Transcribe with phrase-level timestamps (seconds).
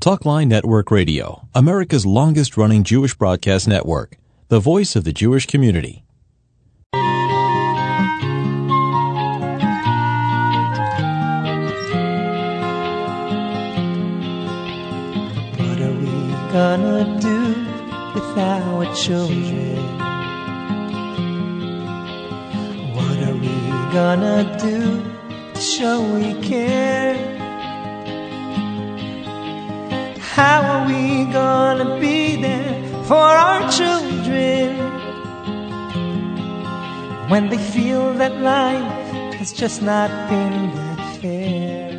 [0.00, 4.16] Talkline Network Radio, America's longest running Jewish broadcast network,
[4.48, 6.02] the voice of the Jewish community.
[6.92, 7.00] What
[15.82, 17.40] are we gonna do
[18.14, 19.76] with our children?
[22.96, 23.54] What are we
[23.92, 25.02] gonna do
[25.52, 27.39] to show we care?
[30.40, 34.78] How are we gonna be there for our children
[37.28, 41.90] when they feel that life has just not been that fair?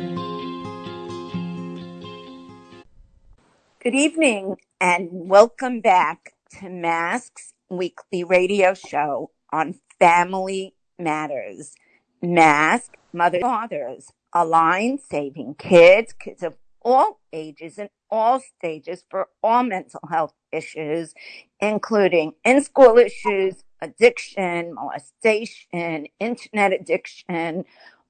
[3.78, 11.76] Good evening and welcome back to Mask's weekly radio show on Family Matters.
[12.20, 19.28] Mask, Mother Fathers, a line saving kids, kids of all ages and all stages for
[19.42, 21.14] all mental health issues,
[21.58, 27.64] including in school issues, addiction, molestation, internet addiction,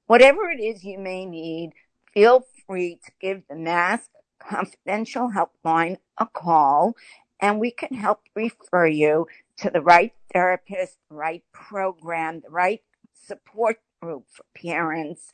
[0.05, 1.71] whatever it is you may need,
[2.13, 4.09] feel free to give the Mask
[4.39, 6.95] confidential helpline a call
[7.39, 12.81] and we can help refer you to the right therapist, the right program, the right
[13.13, 15.31] support group for parents.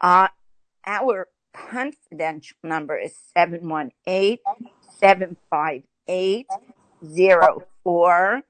[0.00, 0.28] Uh,
[0.86, 4.38] our confidential number is 718
[4.98, 6.46] 758
[7.84, 8.42] 0400.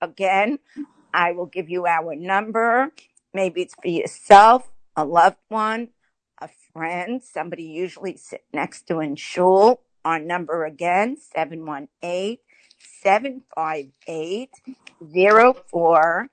[0.00, 0.58] Again,
[1.12, 2.92] I will give you our number.
[3.32, 5.88] Maybe it's for yourself, a loved one,
[6.40, 9.82] a friend, somebody usually sit next to in shul.
[10.04, 12.38] Our number again, 718
[13.02, 14.50] 758
[15.00, 16.30] 0400.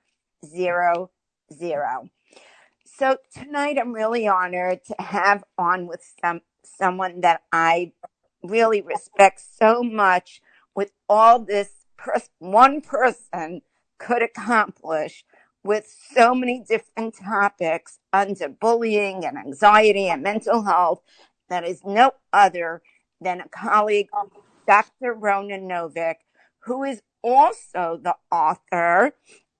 [2.98, 7.92] So tonight I'm really honored to have on with some someone that I
[8.42, 10.40] really respect so much
[10.74, 13.60] with all this pers- one person
[13.98, 15.26] could accomplish
[15.62, 21.02] with so many different topics under bullying and anxiety and mental health
[21.50, 22.80] that is no other
[23.20, 24.08] than a colleague,
[24.66, 25.12] Dr.
[25.12, 26.24] Rona Novick,
[26.60, 29.12] who is also the author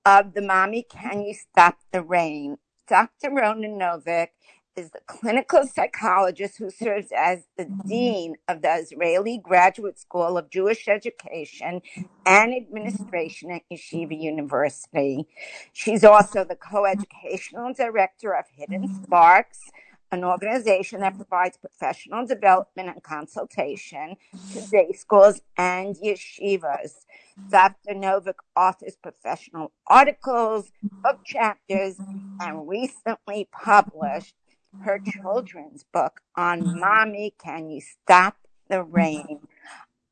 [0.03, 2.57] of The Mommy Can You Stop the Rain?
[2.87, 3.31] Dr.
[3.31, 4.29] Rona Novick
[4.77, 7.87] is the clinical psychologist who serves as the mm-hmm.
[7.87, 11.81] dean of the Azrieli Graduate School of Jewish Education
[12.25, 15.27] and Administration at Yeshiva University.
[15.73, 19.03] She's also the co-educational director of Hidden mm-hmm.
[19.03, 19.71] Sparks,
[20.11, 24.15] an organization that provides professional development and consultation
[24.53, 27.05] to day schools and yeshivas.
[27.49, 27.93] Dr.
[27.93, 30.71] Novick authors professional articles,
[31.03, 31.97] book chapters,
[32.39, 34.35] and recently published
[34.79, 38.37] her children's book on Mommy, Can You Stop
[38.69, 39.39] the Rain?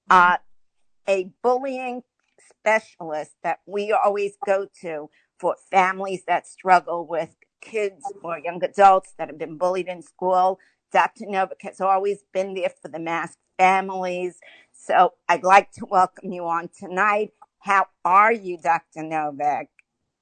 [0.09, 0.37] Uh,
[1.07, 2.03] a bullying
[2.49, 7.35] specialist that we always go to for families that struggle with
[7.65, 10.59] kids or young adults that have been bullied in school.
[10.93, 11.25] Dr.
[11.25, 14.39] Novick has always been there for the masked families.
[14.73, 17.33] So I'd like to welcome you on tonight.
[17.59, 19.01] How are you, Dr.
[19.01, 19.67] Novick?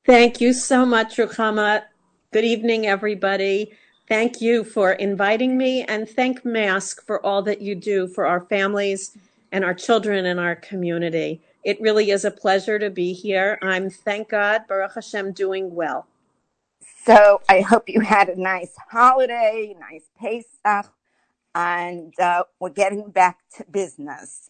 [0.05, 1.83] Thank you so much, Ruchama.
[2.31, 3.73] Good evening, everybody.
[4.07, 8.41] Thank you for inviting me and thank Mask for all that you do for our
[8.41, 9.17] families
[9.51, 11.41] and our children and our community.
[11.63, 13.57] It really is a pleasure to be here.
[13.61, 16.07] I'm, thank God, Baruch Hashem, doing well.
[17.05, 20.89] So I hope you had a nice holiday, nice Pesach,
[21.53, 24.49] and uh, we're getting back to business.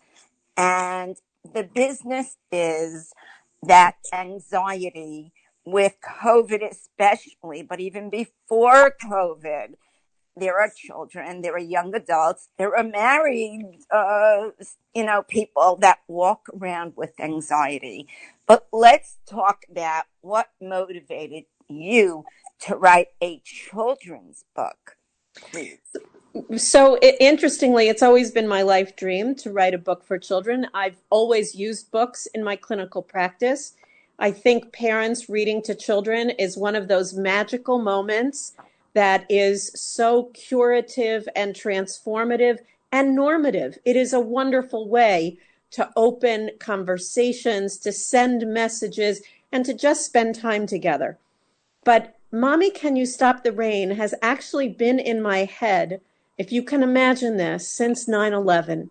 [0.55, 1.17] And
[1.51, 3.11] the business is
[3.63, 5.33] that anxiety
[5.65, 9.73] with COVID, especially, but even before COVID,
[10.37, 14.49] there are children, there are young adults, there are married, uh,
[14.93, 18.07] you know, people that walk around with anxiety.
[18.45, 22.25] But let's talk about what motivated you
[22.63, 24.97] to write a children's book.
[26.57, 30.67] So i interestingly, it's always been my life dream to write a book for children.
[30.73, 33.73] I've always used books in my clinical practice.
[34.17, 38.53] I think parents reading to children is one of those magical moments
[38.93, 42.59] that is so curative and transformative
[42.91, 43.77] and normative.
[43.85, 45.37] It is a wonderful way
[45.71, 49.21] to open conversations, to send messages,
[49.51, 51.17] and to just spend time together.
[51.83, 56.01] But Mommy, Can You Stop the Rain has actually been in my head,
[56.35, 58.89] if you can imagine this, since 9 11.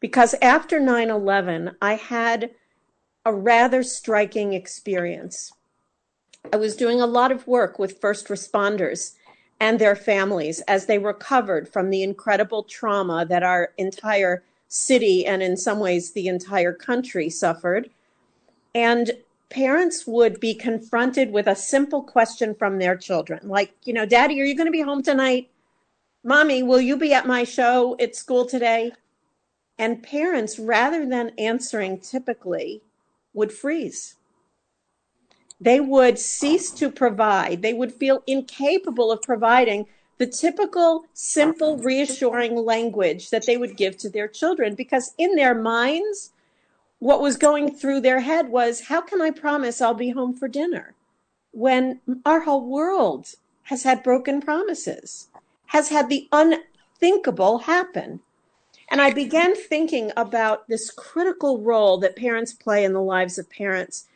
[0.00, 2.52] Because after 9 11, I had
[3.26, 5.52] a rather striking experience.
[6.50, 9.12] I was doing a lot of work with first responders,
[9.60, 15.42] and their families as they recovered from the incredible trauma that our entire city and
[15.42, 17.90] in some ways the entire country suffered.
[18.74, 19.18] And
[19.50, 24.40] parents would be confronted with a simple question from their children, like, you know, Daddy,
[24.40, 25.50] are you going to be home tonight?
[26.24, 28.92] Mommy, will you be at my show at school today?
[29.78, 32.82] And parents, rather than answering typically,
[33.32, 34.16] would freeze.
[35.60, 37.62] They would cease to provide.
[37.62, 39.86] They would feel incapable of providing
[40.18, 45.54] the typical, simple, reassuring language that they would give to their children because in their
[45.54, 46.32] minds,
[46.98, 50.48] what was going through their head was, How can I promise I'll be home for
[50.48, 50.94] dinner?
[51.52, 53.34] When our whole world
[53.64, 55.28] has had broken promises,
[55.66, 58.20] has had the unthinkable happen.
[58.90, 63.50] And I began thinking about this critical role that parents play in the lives of
[63.50, 64.06] parents.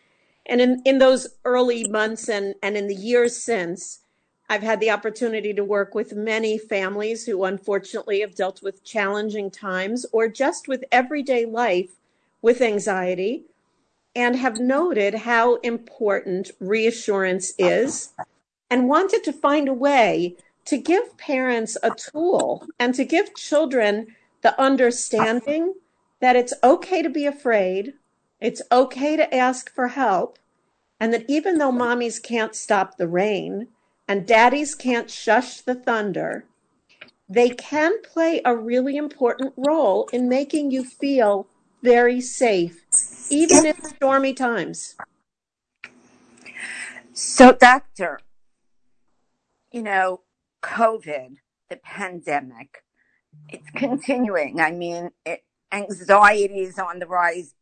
[0.47, 4.01] And in, in those early months and, and in the years since,
[4.49, 9.51] I've had the opportunity to work with many families who unfortunately have dealt with challenging
[9.51, 11.91] times or just with everyday life
[12.43, 13.45] with anxiety
[14.15, 18.13] and have noted how important reassurance is
[18.69, 24.09] and wanted to find a way to give parents a tool and to give children
[24.43, 25.75] the understanding
[26.21, 27.95] that it's okay to be afraid,
[28.41, 30.39] it's okay to ask for help,
[31.01, 33.69] and that even though mommies can't stop the rain
[34.07, 36.45] and daddies can't shush the thunder,
[37.29, 41.47] they can play a really important role in making you feel
[41.83, 42.85] very safe,
[43.31, 44.95] even in stormy times.
[47.13, 48.21] So, doctor,
[49.73, 50.23] you know,
[50.63, 51.37] COVID,
[51.69, 52.85] the pandemic,
[53.49, 54.61] it's continuing.
[54.61, 57.55] I mean, it, anxiety is on the rise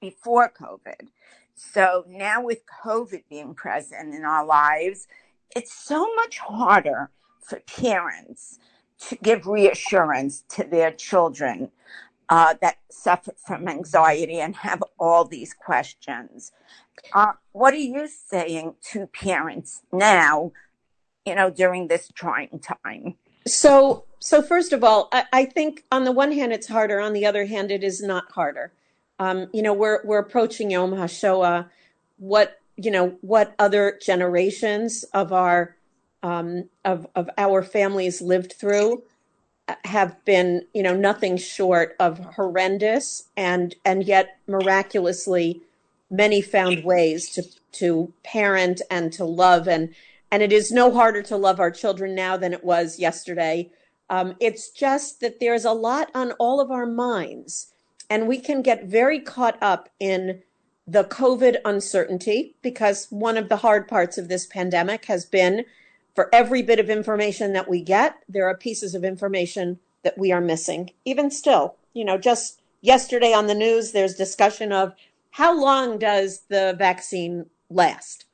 [0.00, 1.08] before COVID.
[1.54, 5.06] So now with COVID being present in our lives,
[5.54, 7.10] it's so much harder
[7.42, 8.58] for parents
[9.00, 11.70] to give reassurance to their children
[12.30, 16.52] that suffer from anxiety and have all these questions.
[17.12, 20.52] Uh, what are you saying to parents now,
[21.26, 23.16] you know, during this trying time?
[23.46, 27.00] So, so first of all, I, I think on the one hand it's harder.
[27.00, 28.72] On the other hand, it is not harder.
[29.18, 31.68] Um, you know, we're we're approaching Yom HaShoah.
[32.18, 35.76] What you know, what other generations of our
[36.22, 39.02] um, of of our families lived through
[39.84, 45.62] have been, you know, nothing short of horrendous, and and yet miraculously,
[46.10, 49.94] many found ways to to parent and to love, and
[50.30, 53.70] and it is no harder to love our children now than it was yesterday.
[54.08, 57.72] Um, it's just that there's a lot on all of our minds,
[58.08, 60.42] and we can get very caught up in
[60.86, 65.64] the COVID uncertainty because one of the hard parts of this pandemic has been
[66.14, 70.32] for every bit of information that we get, there are pieces of information that we
[70.32, 70.90] are missing.
[71.04, 74.94] Even still, you know, just yesterday on the news, there's discussion of
[75.32, 78.24] how long does the vaccine last?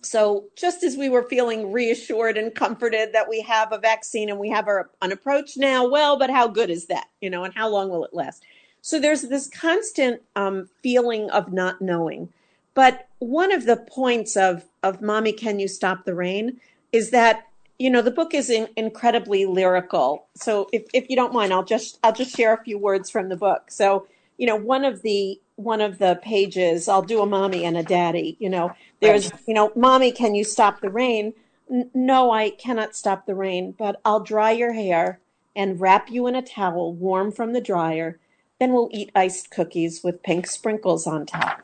[0.00, 4.38] So, just as we were feeling reassured and comforted that we have a vaccine and
[4.38, 7.06] we have our, an approach now, well, but how good is that?
[7.20, 8.44] You know, and how long will it last?
[8.80, 12.32] So, there's this constant um, feeling of not knowing.
[12.74, 16.60] But one of the points of, of Mommy, Can You Stop the Rain
[16.92, 17.46] is that,
[17.78, 20.26] you know, the book is in, incredibly lyrical.
[20.34, 23.28] So, if, if you don't mind, I'll just I'll just share a few words from
[23.28, 23.70] the book.
[23.70, 27.76] So, you know, one of the one of the pages, I'll do a mommy and
[27.76, 31.34] a daddy, you know, there's, you know, mommy, can you stop the rain?
[31.68, 35.18] N- no, I cannot stop the rain, but I'll dry your hair
[35.56, 38.20] and wrap you in a towel warm from the dryer.
[38.60, 41.60] Then we'll eat iced cookies with pink sprinkles on top.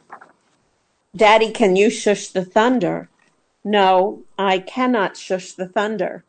[1.17, 3.09] Daddy, can you shush the thunder?
[3.63, 6.25] No, I cannot shush the thunder.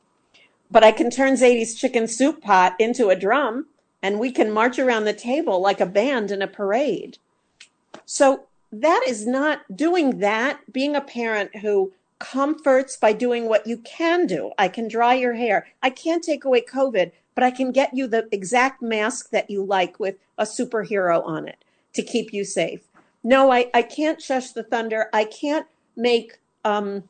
[0.70, 3.66] But I can turn Zadie's chicken soup pot into a drum,
[4.04, 7.18] and we can march around the table like a band in a parade.
[8.06, 13.78] So that is not doing that, being a parent who comforts by doing what you
[13.78, 14.52] can do.
[14.58, 15.68] I can dry your hair.
[15.82, 19.64] I can't take away COVID, but I can get you the exact mask that you
[19.64, 22.82] like with a superhero on it to keep you safe.
[23.26, 25.10] No, I, I can't shush the thunder.
[25.12, 25.68] I can't
[25.98, 27.10] make um,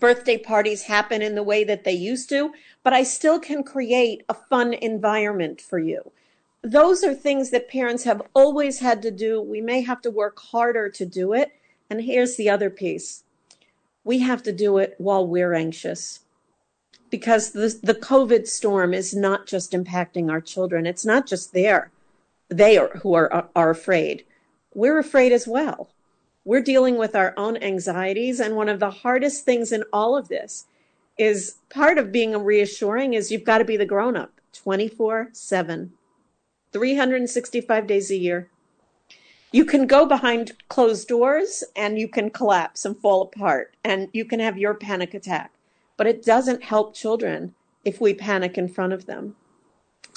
[0.00, 4.24] birthday parties happen in the way that they used to, but I still can create
[4.30, 6.10] a fun environment for you
[6.64, 9.40] those are things that parents have always had to do.
[9.40, 11.52] We may have to work harder to do it.
[11.90, 13.22] And here's the other piece
[14.02, 16.20] we have to do it while we're anxious.
[17.10, 21.90] Because the, the COVID storm is not just impacting our children, it's not just there.
[22.48, 24.24] They are who are, are afraid.
[24.74, 25.90] We're afraid as well.
[26.44, 28.40] We're dealing with our own anxieties.
[28.40, 30.66] And one of the hardest things in all of this
[31.16, 35.92] is part of being reassuring is you've got to be the grown up 24 7,
[36.72, 38.48] 365 days a year.
[39.52, 44.24] You can go behind closed doors and you can collapse and fall apart and you
[44.24, 45.52] can have your panic attack,
[45.96, 47.54] but it doesn't help children
[47.84, 49.36] if we panic in front of them.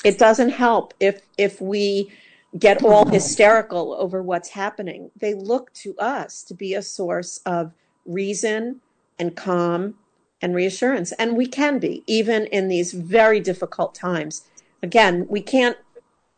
[0.04, 2.12] It doesn't help if if we
[2.58, 5.12] get all hysterical over what's happening.
[5.16, 7.74] They look to us to be a source of
[8.06, 8.82] reason
[9.20, 9.96] and calm
[10.42, 11.12] and reassurance.
[11.14, 14.44] And we can be, even in these very difficult times.
[14.82, 15.78] Again, we can't,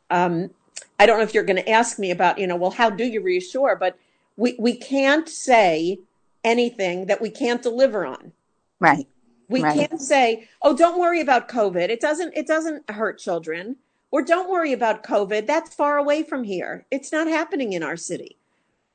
[0.10, 0.52] um,
[1.00, 3.04] I don't know if you're going to ask me about, you know, well, how do
[3.04, 3.76] you reassure?
[3.76, 3.98] But
[4.38, 6.00] we, we can't say
[6.44, 8.32] anything that we can't deliver on.
[8.80, 9.08] Right.
[9.50, 9.90] We Right.
[9.90, 11.90] can't say, "Oh, don't worry about COVID.
[11.90, 13.78] It doesn't it doesn't hurt children."
[14.12, 15.46] Or don't worry about COVID.
[15.46, 16.86] That's far away from here.
[16.90, 18.38] It's not happening in our city.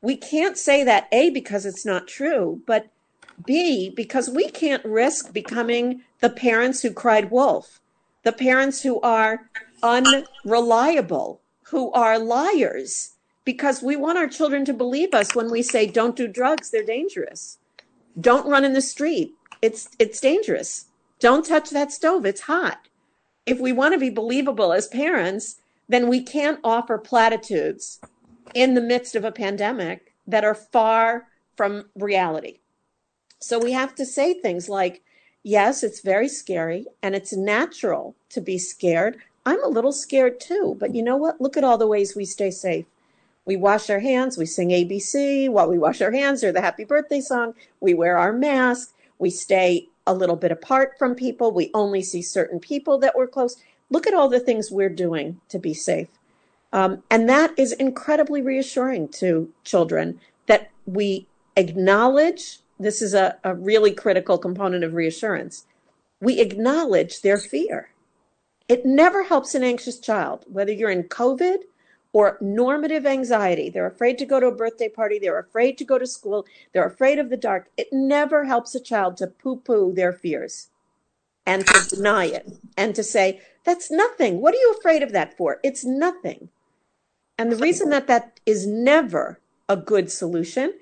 [0.02, 2.88] We can't say that A because it's not true, but
[3.44, 7.80] B because we can't risk becoming the parents who cried wolf,
[8.22, 9.48] the parents who are
[9.82, 15.86] unreliable, who are liars because we want our children to believe us when we say
[15.86, 17.58] don't do drugs, they're dangerous.
[18.18, 19.34] Don't run in the street.
[19.60, 20.86] It's it's dangerous.
[21.18, 22.24] Don't touch that stove.
[22.26, 22.88] It's hot.
[23.46, 25.56] If we want to be believable as parents,
[25.88, 28.00] then we can't offer platitudes
[28.54, 32.58] in the midst of a pandemic that are far from reality.
[33.40, 35.02] So we have to say things like,
[35.42, 39.18] yes, it's very scary and it's natural to be scared.
[39.44, 41.40] I'm a little scared too, but you know what?
[41.40, 42.86] Look at all the ways we stay safe.
[43.44, 46.84] We wash our hands, we sing ABC while we wash our hands or the happy
[46.84, 51.70] birthday song, we wear our mask, we stay a little bit apart from people, we
[51.74, 53.56] only see certain people that we're close.
[53.90, 56.08] Look at all the things we're doing to be safe.
[56.72, 63.54] Um, and that is incredibly reassuring to children that we acknowledge this is a, a
[63.54, 65.66] really critical component of reassurance.
[66.20, 67.90] We acknowledge their fear.
[68.68, 71.58] It never helps an anxious child, whether you're in COVID
[72.14, 73.68] or normative anxiety.
[73.68, 75.18] They're afraid to go to a birthday party.
[75.18, 76.46] They're afraid to go to school.
[76.72, 77.68] They're afraid of the dark.
[77.76, 80.68] It never helps a child to poo poo their fears
[81.44, 84.40] and to deny it and to say, that's nothing.
[84.40, 85.58] What are you afraid of that for?
[85.64, 86.50] It's nothing.
[87.36, 90.74] And the reason that that is never a good solution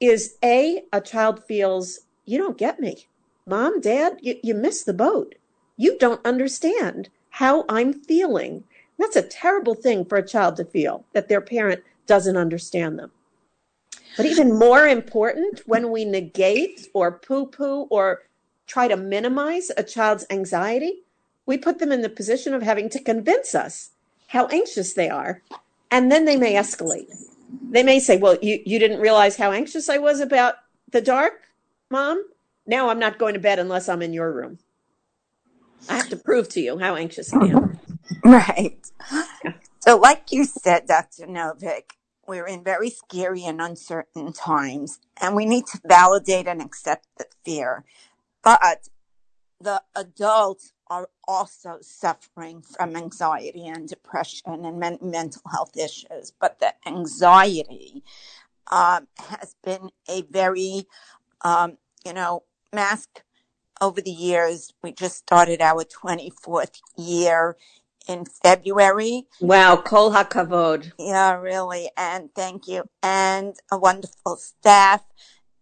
[0.00, 3.06] is A, a child feels, you don't get me.
[3.46, 5.36] Mom, dad, you, you missed the boat.
[5.78, 8.64] You don't understand how I'm feeling.
[8.98, 13.10] That's a terrible thing for a child to feel that their parent doesn't understand them.
[14.16, 18.22] But even more important, when we negate or poo poo or
[18.66, 21.02] try to minimize a child's anxiety,
[21.46, 23.90] we put them in the position of having to convince us
[24.28, 25.42] how anxious they are.
[25.90, 27.12] And then they may escalate.
[27.70, 30.54] They may say, Well, you, you didn't realize how anxious I was about
[30.90, 31.42] the dark,
[31.90, 32.24] mom?
[32.66, 34.58] Now I'm not going to bed unless I'm in your room.
[35.88, 37.78] I have to prove to you how anxious I am.
[38.24, 38.90] Right.
[39.80, 41.26] So, like you said, Dr.
[41.26, 41.90] Novick,
[42.26, 47.26] we're in very scary and uncertain times, and we need to validate and accept the
[47.44, 47.84] fear.
[48.42, 48.88] But
[49.60, 56.32] the adults are also suffering from anxiety and depression and men- mental health issues.
[56.38, 58.04] But the anxiety
[58.70, 60.86] um, has been a very,
[61.42, 63.22] um, you know, mask
[63.80, 64.72] over the years.
[64.82, 67.56] We just started our 24th year
[68.08, 69.26] in February.
[69.40, 70.92] Wow, kol hakavod.
[70.98, 71.90] Yeah, really.
[71.96, 72.84] And thank you.
[73.02, 75.02] And a wonderful staff.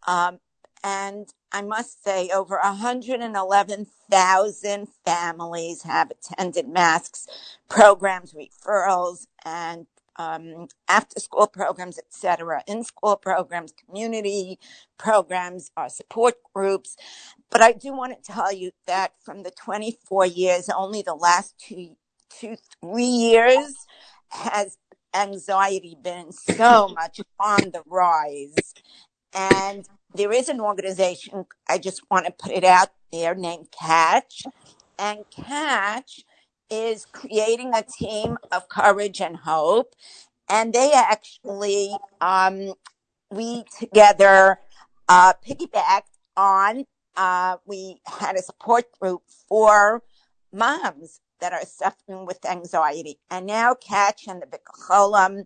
[0.06, 0.38] Um,
[0.84, 7.28] and I must say, over 111,000 families have attended masks,
[7.68, 14.58] programs, referrals, and um, after school programs, etc., in school programs, community
[14.98, 16.96] programs, our support groups.
[17.50, 21.54] But I do want to tell you that from the 24 years, only the last
[21.58, 21.96] two,
[22.38, 23.74] two, three years
[24.30, 24.78] has
[25.14, 28.74] anxiety been so much on the rise.
[29.34, 34.44] And there is an organization, I just want to put it out there, named Catch.
[34.98, 36.24] And Catch
[36.70, 39.94] is creating a team of courage and hope.
[40.48, 42.74] And they actually, um,
[43.30, 44.58] we together
[45.08, 46.02] uh, piggybacked
[46.36, 46.84] on,
[47.16, 50.02] uh, we had a support group for
[50.52, 53.18] moms that are suffering with anxiety.
[53.30, 55.44] And now Catch and the Bikolam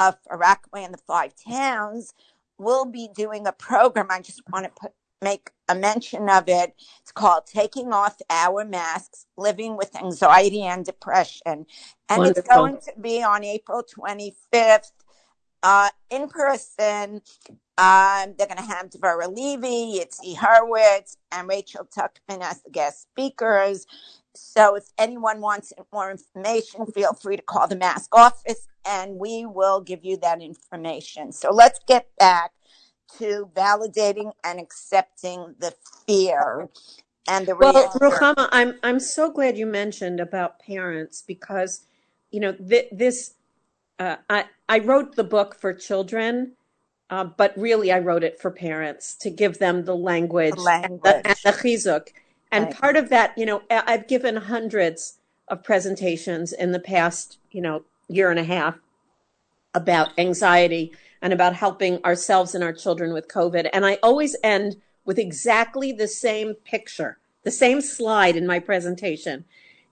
[0.00, 2.12] of Rockaway and the Five Towns
[2.58, 4.06] will be doing a program.
[4.10, 6.74] I just want to put make a mention of it.
[7.00, 11.66] It's called Taking Off Our Masks, Living with Anxiety and Depression.
[12.08, 14.92] And it's going to be on April 25th
[15.62, 17.22] uh, in person.
[17.76, 23.02] Um, they're going to have Devorah Levy, Itzi Hurwitz, and Rachel Tuckman as the guest
[23.02, 23.86] speakers.
[24.34, 29.46] So if anyone wants more information, feel free to call the mask office and we
[29.46, 31.32] will give you that information.
[31.32, 32.52] So let's get back
[33.18, 35.74] to validating and accepting the
[36.06, 36.68] fear
[37.28, 37.94] and the Well, reassurance.
[37.94, 41.82] Ruchama, I'm I'm so glad you mentioned about parents because,
[42.30, 43.34] you know, th- this
[43.98, 46.52] uh, I I wrote the book for children,
[47.10, 51.16] uh, but really I wrote it for parents to give them the language and the,
[51.24, 51.42] and language.
[51.44, 52.08] the chizuk.
[52.54, 52.74] And Right.
[52.74, 55.18] part of that, you know, I've given hundreds
[55.48, 58.78] of presentations in the past, you know, year and a half
[59.74, 63.68] about anxiety and about helping ourselves and our children with COVID.
[63.72, 69.44] And I always end with exactly the same picture, the same slide in my presentation.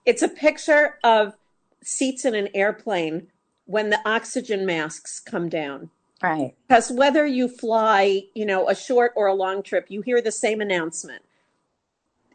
[0.05, 1.33] It's a picture of
[1.81, 3.27] seats in an airplane
[3.65, 5.89] when the oxygen masks come down.
[6.21, 6.55] Right.
[6.65, 10.31] Because whether you fly, you know, a short or a long trip, you hear the
[10.31, 11.23] same announcement.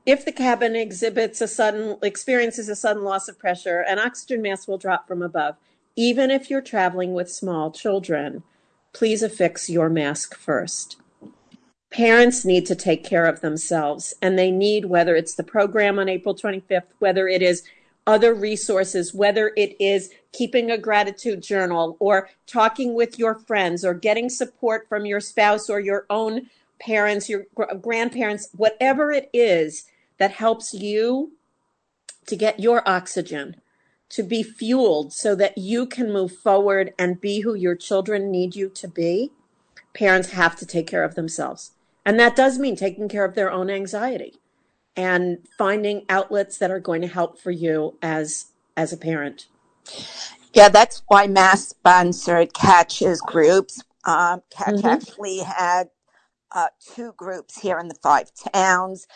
[0.08, 4.66] If the cabin exhibits a sudden experiences a sudden loss of pressure, an oxygen mask
[4.66, 5.56] will drop from above.
[5.96, 8.42] Even if you're traveling with small children,
[8.94, 10.96] please affix your mask first.
[11.90, 16.08] Parents need to take care of themselves and they need whether it's the program on
[16.08, 17.64] April 25th, whether it is
[18.06, 23.92] other resources, whether it is keeping a gratitude journal or talking with your friends or
[23.92, 26.48] getting support from your spouse or your own
[26.80, 27.44] parents, your
[27.82, 29.84] grandparents, whatever it is
[30.18, 31.32] that helps you
[32.26, 33.56] to get your oxygen,
[34.10, 38.54] to be fueled so that you can move forward and be who your children need
[38.54, 39.32] you to be.
[39.94, 41.72] Parents have to take care of themselves.
[42.04, 44.34] And that does mean taking care of their own anxiety
[44.96, 48.46] and finding outlets that are going to help for you as
[48.76, 49.46] as a parent.
[50.54, 53.82] Yeah, that's why Mask sponsored Catches groups.
[54.04, 54.84] Um, Catch Mhm.
[54.84, 55.90] actually had
[56.52, 59.06] uh, two groups here in the five towns,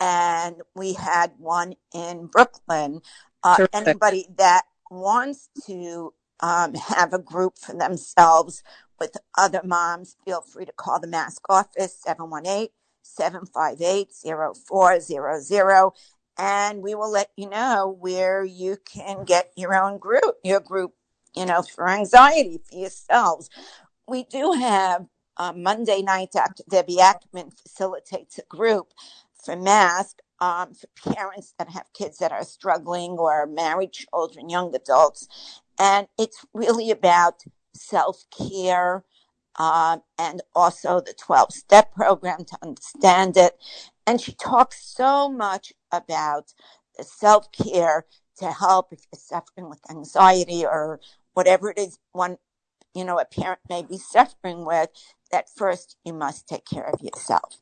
[0.00, 3.00] and we had one in Brooklyn.
[3.42, 8.62] Uh, anybody that wants to um, have a group for themselves
[8.98, 12.68] with other moms, feel free to call the mask office 718
[13.02, 15.92] 758 0400
[16.38, 20.92] and we will let you know where you can get your own group, your group,
[21.36, 23.50] you know, for anxiety for yourselves.
[24.08, 26.62] We do have uh, Monday night, Dr.
[26.68, 28.88] Debbie Ackman facilitates a group
[29.44, 34.74] for mask um, for parents that have kids that are struggling or married children, young
[34.74, 35.28] adults.
[35.78, 37.42] And it's really about
[37.74, 39.04] self care
[39.58, 43.56] um, and also the 12 step program to understand it.
[44.06, 46.52] And she talks so much about
[47.00, 48.06] self care
[48.38, 51.00] to help if you're suffering with anxiety or
[51.34, 52.38] whatever it is one,
[52.94, 54.88] you know, a parent may be suffering with,
[55.30, 57.58] that first you must take care of yourself.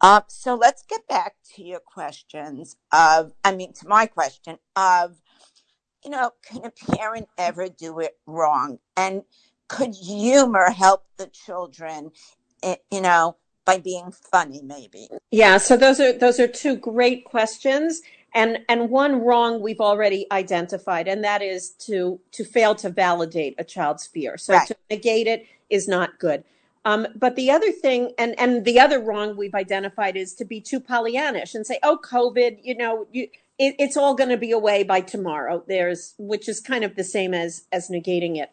[0.00, 5.16] Um, so let's get back to your questions of, I mean, to my question of,
[6.04, 8.78] you know, can a parent ever do it wrong?
[8.96, 9.22] And
[9.68, 12.12] could humor help the children,
[12.62, 15.08] eh, you know, by being funny, maybe?
[15.30, 20.26] Yeah, so those are those are two great questions and and one wrong we've already
[20.30, 24.38] identified and that is to to fail to validate a child's fear.
[24.38, 24.68] So Right.
[24.68, 26.44] to negate it is not good.
[26.86, 30.60] Um, but the other thing and and the other wrong we've identified is to be
[30.60, 34.52] too Pollyannish and say, "Oh, COVID, you know, you it, it's all going to be
[34.52, 38.50] away by tomorrow." There's which is kind of the same as as negating it.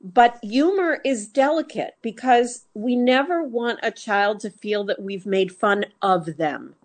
[0.00, 5.52] But humor is delicate because we never want a child to feel that we've made
[5.52, 6.76] fun of them.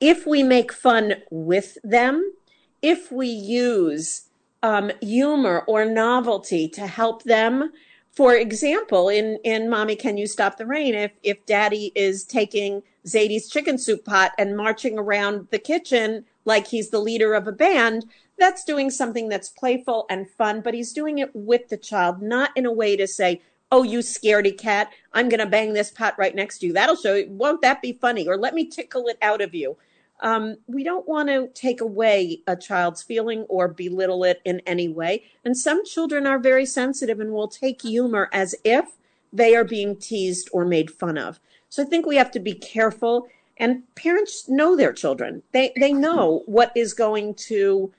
[0.00, 2.32] If we make fun with them,
[2.80, 4.28] if we use
[4.62, 7.72] um, humor or novelty to help them,
[8.18, 10.92] for example, in, in Mommy, Can You Stop the Rain?
[10.92, 16.66] If, if daddy is taking Zadie's chicken soup pot and marching around the kitchen like
[16.66, 20.92] he's the leader of a band, that's doing something that's playful and fun, but he's
[20.92, 24.92] doing it with the child, not in a way to say, Oh, you scaredy cat,
[25.12, 26.72] I'm going to bang this pot right next to you.
[26.72, 27.30] That'll show you.
[27.30, 28.26] Won't that be funny?
[28.26, 29.76] Or let me tickle it out of you.
[30.20, 34.88] Um, we don't want to take away a child's feeling or belittle it in any
[34.88, 35.24] way.
[35.44, 38.96] And some children are very sensitive and will take humor as if
[39.32, 41.38] they are being teased or made fun of.
[41.68, 43.28] So I think we have to be careful.
[43.56, 45.42] And parents know their children.
[45.52, 47.92] They they know what is going to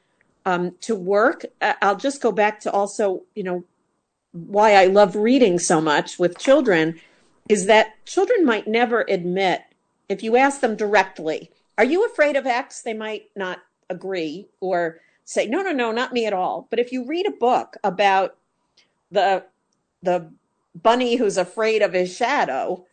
[0.46, 1.46] um, to work.
[1.62, 3.64] Uh, I'll just go back to also, you know,
[4.32, 7.00] why I love reading so much with children
[7.50, 9.62] is that children might never admit,
[10.08, 12.82] if you ask them directly, are you afraid of X?
[12.82, 16.68] They might not agree or say, no, no, no, not me at all.
[16.70, 18.36] But if you read a book about
[19.10, 19.46] the,
[20.04, 20.30] the
[20.76, 22.86] bunny who's afraid of his shadow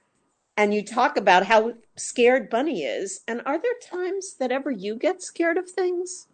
[0.57, 4.95] and you talk about how scared bunny is and are there times that ever you
[4.95, 6.29] get scared of things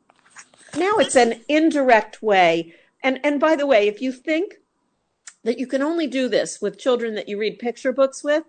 [0.77, 4.55] now it's an indirect way and and by the way if you think
[5.43, 8.45] that you can only do this with children that you read picture books with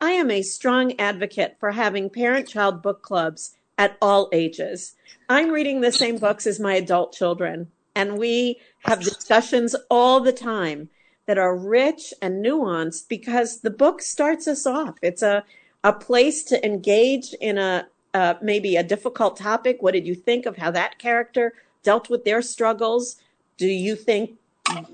[0.00, 4.94] i am a strong advocate for having parent child book clubs at all ages
[5.28, 10.32] i'm reading the same books as my adult children and we have discussions all the
[10.32, 10.88] time
[11.26, 14.96] that are rich and nuanced because the book starts us off.
[15.02, 15.44] It's a,
[15.82, 19.78] a place to engage in a uh, maybe a difficult topic.
[19.80, 21.52] What did you think of how that character
[21.82, 23.16] dealt with their struggles?
[23.56, 24.38] Do you think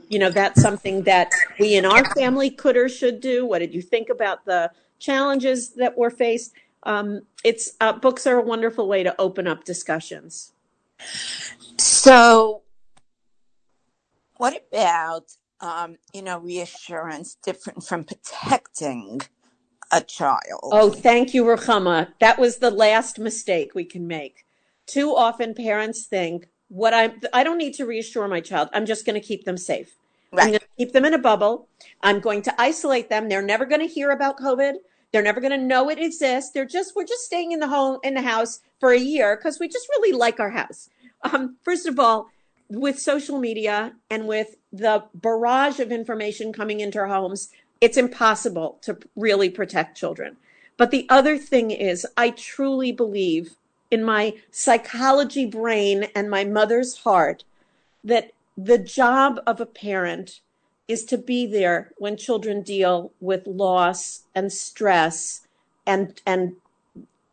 [0.09, 3.47] you know that's something that we in our family could or should do?
[3.47, 6.53] What did you think about the challenges that were faced?
[6.83, 10.53] Um, it's uh, books are a wonderful way to open up discussions.
[11.79, 12.63] So,
[14.37, 19.21] what about um, you know, reassurance different from protecting
[19.93, 20.71] a child.
[20.73, 22.09] Oh, thank you, Ruchama.
[22.21, 24.45] That was the last mistake we can make.
[24.87, 28.71] Too often parents think, what I'm I don't need to reassure my child.
[28.73, 29.97] I'm just going to keep them safe.
[30.33, 30.45] Right.
[30.45, 31.69] I'm going to keep them in a bubble.
[32.03, 33.29] I'm going to isolate them.
[33.29, 34.75] They're never going to hear about COVID.
[35.13, 36.53] They're never going to know it exists.
[36.53, 39.59] They're just we're just staying in the home in the house for a year because
[39.59, 40.89] we just really like our house.
[41.23, 42.31] Um, first of all,
[42.69, 48.79] with social media and with the barrage of information coming into our homes, it's impossible
[48.83, 50.37] to really protect children.
[50.77, 53.57] But the other thing is, I truly believe
[53.91, 57.45] in my psychology brain and my mother's heart
[58.05, 60.41] that the job of a parent
[60.89, 65.47] is to be there when children deal with loss and stress
[65.87, 66.57] and and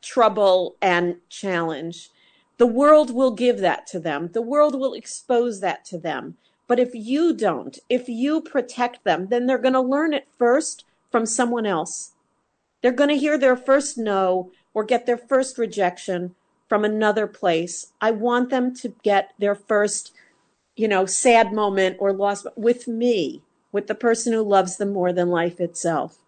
[0.02, 2.10] trouble and challenge
[2.58, 4.30] the world will give that to them.
[4.34, 6.38] The world will expose that to them.
[6.68, 10.84] But if you don't, if you protect them, then they're going to learn it first
[11.12, 12.14] from someone else.
[12.82, 16.36] They're going to hear their first no or get their first rejection
[16.68, 17.94] from another place.
[18.02, 20.14] I want them to get their first,
[20.76, 25.14] you know, sad moment or loss with me, with the person who loves them more
[25.14, 26.20] than life itself.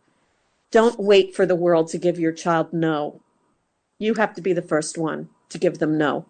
[0.71, 3.21] Don't wait for the world to give your child no.
[3.97, 6.25] You have to be the first one to give them no.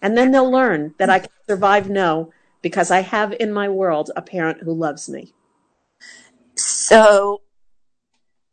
[0.00, 4.10] And then they'll learn that I can survive no because I have in my world
[4.16, 5.34] a parent who loves me.
[6.56, 7.42] So,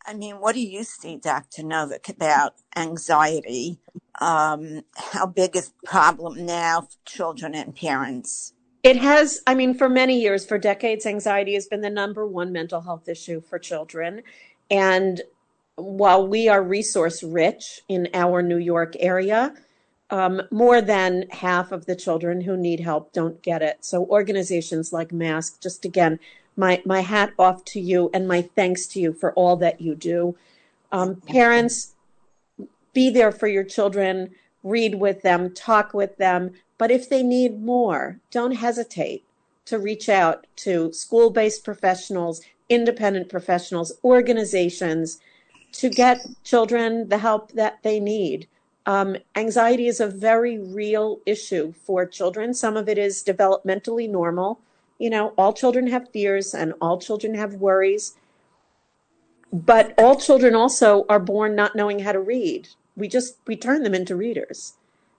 [0.05, 1.63] I mean, what do you see, Dr.
[1.63, 3.79] Novick, about anxiety?
[4.19, 8.53] Um, how big is the problem now for children and parents?
[8.83, 12.51] It has, I mean, for many years, for decades, anxiety has been the number one
[12.51, 14.21] mental health issue for children.
[14.71, 15.21] And
[15.75, 19.53] while we are resource rich in our New York area,
[20.09, 23.83] um, more than half of the children who need help don't get it.
[23.83, 26.19] So organizations like Mask, just again,
[26.55, 29.95] my my hat off to you and my thanks to you for all that you
[29.95, 30.35] do.
[30.91, 31.93] Um, parents,
[32.97, 34.31] be there for your children,
[34.63, 36.49] read with them, talk with them.
[36.79, 39.23] But if they need more, don't hesitate
[39.65, 45.19] to reach out to school based professionals, independent professionals, organizations
[45.73, 48.47] to get children the help that they need.
[48.87, 52.55] Um, anxiety is a very real issue for children.
[52.55, 54.59] Some of it is developmentally normal.
[54.97, 58.15] You know, all children have fears and all children have worries.
[59.53, 62.69] But all children also are born not knowing how to read.
[62.97, 64.73] We just, we turn them into readers.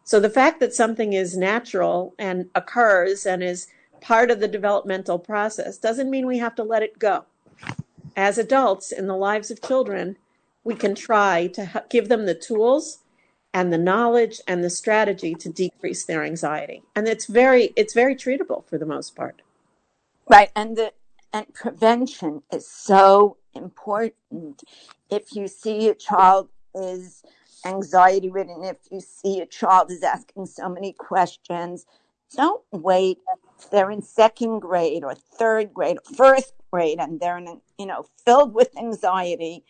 [0.04, 3.68] So the fact that something is natural and occurs and is
[4.00, 7.24] part of the developmental process doesn't mean we have to let it go.
[8.16, 10.16] As adults in the lives of children,
[10.64, 12.98] we can try to give them the tools
[13.54, 16.82] and the knowledge and the strategy to decrease their anxiety.
[16.94, 19.42] And it's very it's very treatable for the most part.
[20.28, 20.92] Right, and the
[21.32, 24.62] and prevention is so important.
[25.10, 27.22] If you see a child is
[27.64, 31.86] anxiety ridden, if you see a child is asking so many questions,
[32.36, 33.18] don't wait.
[33.58, 37.86] If they're in second grade or third grade or first grade and they're in, you
[37.86, 39.64] know filled with anxiety,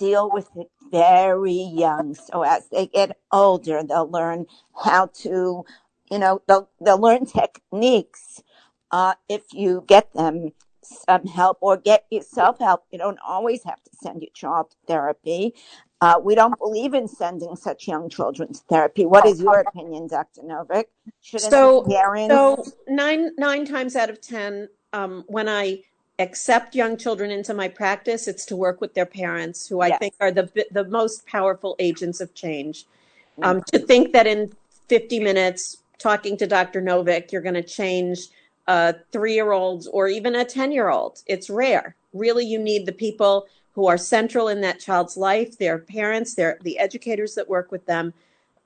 [0.00, 2.14] deal with it very young.
[2.14, 4.46] So as they get older, they'll learn
[4.82, 5.64] how to,
[6.10, 8.42] you know, they'll, they'll learn techniques.
[8.90, 10.50] Uh, if you get them
[10.90, 14.76] some help or get yourself help, you don't always have to send your child to
[14.86, 15.54] therapy.
[16.00, 19.04] Uh, we don't believe in sending such young children to therapy.
[19.04, 20.42] What is your opinion, Dr.
[20.42, 20.84] Novick?
[21.20, 22.34] Shouldn't so, parents...
[22.34, 25.82] so nine nine times out of ten, um, when I
[26.18, 29.98] accept young children into my practice, it's to work with their parents, who I yes.
[29.98, 32.84] think are the the most powerful agents of change.
[32.84, 33.44] Mm-hmm.
[33.44, 34.52] Um, to think that in
[34.88, 36.80] 50 minutes, talking to Dr.
[36.80, 38.28] Novick, you're going to change
[38.70, 41.96] a three year old or even a 10 year old, it's rare.
[42.12, 46.56] Really, you need the people who are central in that child's life, their parents, their
[46.62, 48.14] the educators that work with them,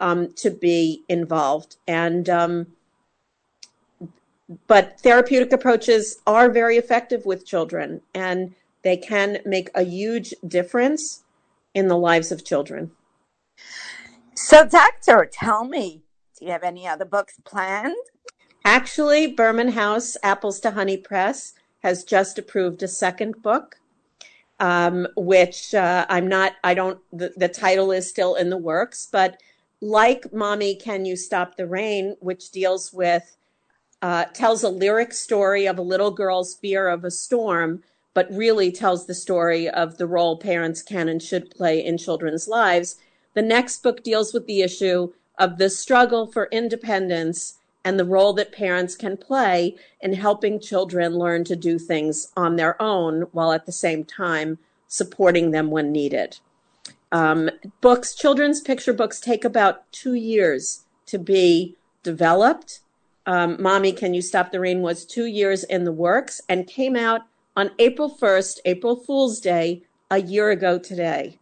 [0.00, 1.76] um, to be involved.
[1.88, 2.66] And um,
[4.66, 11.22] but therapeutic approaches are very effective with children, and they can make a huge difference
[11.72, 12.90] in the lives of children.
[14.34, 16.02] So, doctor, tell me,
[16.38, 17.96] do you have any other books planned?
[18.64, 23.76] Actually, Behrman House Apples to Honey Press has just approved a second book,
[24.58, 29.06] um, which uh, I'm not, I don't, the, the title is still in the works,
[29.12, 29.36] but
[29.82, 33.36] like Mommy, Can You Stop the Rain, which deals with,
[34.00, 37.82] uh, tells a lyric story of a little girl's fear of a storm,
[38.14, 42.48] but really tells the story of the role parents can and should play in children's
[42.48, 42.96] lives.
[43.34, 48.32] The next book deals with the issue of the struggle for independence and the role
[48.32, 53.52] that parents can play in helping children learn to do things on their own while
[53.52, 56.38] at the same time supporting them when needed.
[57.12, 62.80] Um, books, children's picture books take about two years to be developed.
[63.26, 66.96] Um, Mommy, Can You Stop the Rain was two years in the works and came
[66.96, 67.22] out
[67.56, 71.38] on April 1st, April Fool's Day, a year ago today.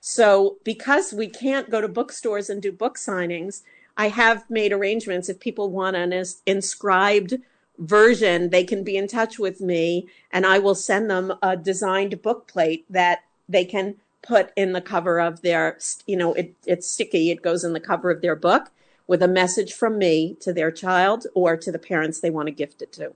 [0.00, 3.62] So, because we can't go to bookstores and do book signings,
[3.96, 5.28] I have made arrangements.
[5.28, 6.12] If people want an
[6.46, 7.34] inscribed
[7.78, 12.22] version, they can be in touch with me and I will send them a designed
[12.22, 16.90] book plate that they can put in the cover of their, you know, it, it's
[16.90, 17.30] sticky.
[17.30, 18.70] It goes in the cover of their book
[19.06, 22.52] with a message from me to their child or to the parents they want to
[22.52, 23.14] gift it to.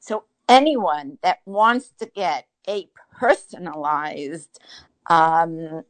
[0.00, 4.60] So anyone that wants to get a personalized
[5.06, 5.84] um,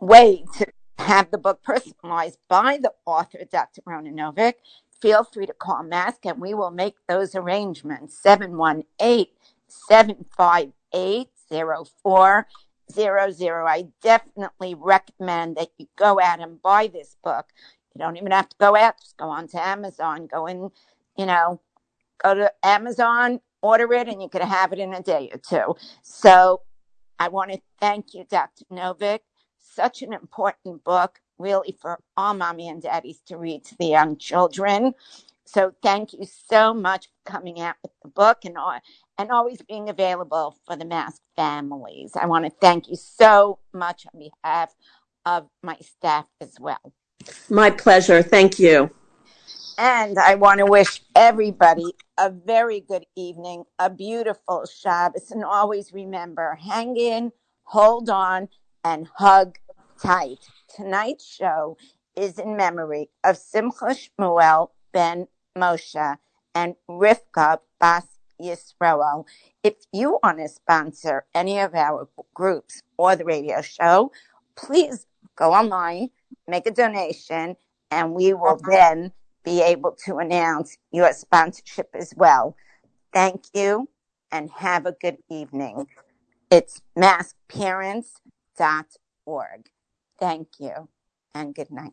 [0.00, 0.66] way to
[0.98, 3.82] have the book personalized by the author, Dr.
[3.86, 4.54] Rona Novick,
[5.00, 8.20] feel free to call Mask and we will make those arrangements.
[8.20, 9.26] 718
[9.68, 13.66] 758 0400.
[13.66, 17.46] I definitely recommend that you go out and buy this book.
[17.94, 20.70] You don't even have to go out, just go on to Amazon, go in,
[21.16, 21.60] you know,
[22.22, 25.74] go to Amazon, order it, and you could have it in a day or two.
[26.02, 26.62] So
[27.18, 28.64] I want to thank you, Dr.
[28.70, 29.20] Novick
[29.74, 34.16] such an important book, really, for all mommy and daddies to read to the young
[34.16, 34.94] children.
[35.44, 38.56] So thank you so much for coming out with the book and
[39.16, 42.12] and always being available for the mask families.
[42.20, 44.74] I want to thank you so much on behalf
[45.24, 46.92] of my staff as well.
[47.48, 48.22] My pleasure.
[48.22, 48.90] Thank you.
[49.78, 55.92] And I want to wish everybody a very good evening, a beautiful Shabbos, and always
[55.92, 57.30] remember, hang in,
[57.62, 58.48] hold on,
[58.84, 59.58] and hug
[60.00, 60.48] tight.
[60.74, 61.76] Tonight's show
[62.16, 66.16] is in memory of Simcha Shmuel ben Moshe
[66.54, 69.24] and Rivka Bas Yisroel.
[69.62, 74.12] If you want to sponsor any of our groups or the radio show,
[74.56, 76.10] please go online,
[76.46, 77.56] make a donation,
[77.90, 79.12] and we will then
[79.44, 82.56] be able to announce your sponsorship as well.
[83.12, 83.88] Thank you
[84.30, 85.86] and have a good evening.
[86.50, 86.82] It's
[88.58, 89.70] maskparents.org.
[90.18, 90.88] Thank you
[91.34, 91.92] and good night.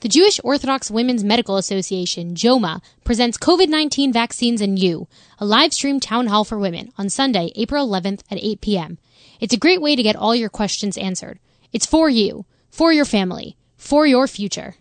[0.00, 5.06] The Jewish Orthodox Women's Medical Association, JOWMA, presents COVID 19 Vaccines and You,
[5.38, 8.98] a live stream town hall for women on Sunday, April 11th at 8 p.m.
[9.40, 11.38] It's a great way to get all your questions answered.
[11.72, 14.74] It's for you, for your family, for your future.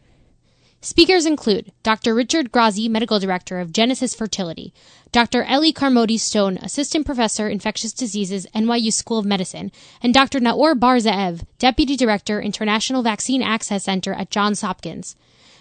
[0.83, 2.15] Speakers include Dr.
[2.15, 4.73] Richard Grazi, Medical Director of Genesis Fertility,
[5.11, 5.43] Dr.
[5.43, 10.39] Ellie Carmody Stone, Assistant Professor, Infectious Diseases, NYU School of Medicine, and Dr.
[10.39, 15.15] Naor Bar-Zeev, Deputy Director, International Vaccine Access Center at Johns Hopkins.